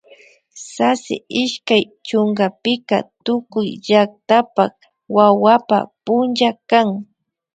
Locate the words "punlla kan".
6.05-6.87